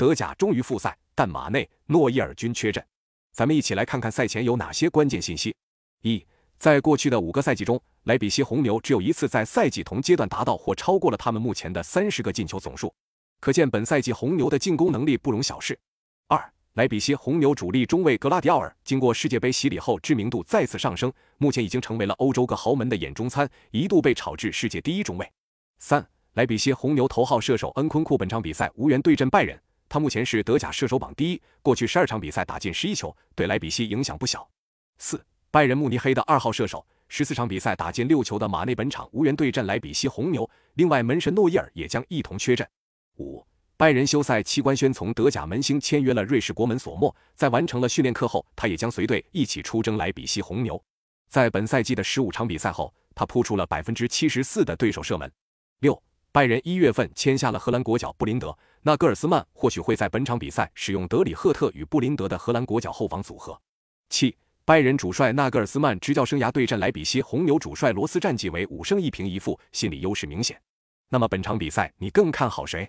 [0.00, 2.82] 德甲终于复赛，但马内、诺伊尔均缺阵。
[3.32, 5.54] 咱们一起来看看赛前有哪些关键信息。
[6.00, 6.26] 一，
[6.56, 12.90] 在过去的五个赛季中，莱比锡红牛只有一次在赛季同阶段达到或超过了他们目前的三十个进球总数，
[13.40, 15.78] 可见本赛季红牛的进攻能力不容小视。
[16.28, 25.30] 二，莱比锡红牛主力中卫格拉迪奥尔经过世界杯洗礼后，知名度再次上升，目前已经成为了欧洲各豪门的眼中餐，一度被炒至世界第一中卫。
[25.78, 29.60] 三，莱比锡红牛头号射手恩昆库本场比赛无缘对阵拜仁。
[29.90, 34.48] 他目前是德甲射手榜第一，过去十二场比赛打进十一球，对莱比锡影响不小。
[34.98, 42.64] 四，拜仁慕尼黑的二号射手，十四场比赛打进六球的马内本场无缘对阵莱比锡红牛，另外门神诺伊尔也将一同缺阵。
[43.16, 43.44] 五，
[43.76, 50.80] 拜仁休赛期官宣从德甲门兴签约了瑞士国门索莫，在完成了训练课后，他也将随队一起出征莱比锡红牛。
[51.28, 55.28] 在本赛季的十五场比赛后，他扑出了百分之七十四的对手射门。
[55.80, 56.00] 六。
[56.32, 63.60] 拜仁一月份签下了荷兰国脚布林德，那格尔斯曼或许会在本场比赛使用德里赫特与布林德的荷兰国脚后防组合。
[64.10, 70.56] 七，拜仁主帅纳格尔斯曼执教生涯对阵莱比锡红牛主帅罗斯战绩为五胜一平一负，心理优势明显。
[71.08, 72.88] 那么本场比赛你更看好谁？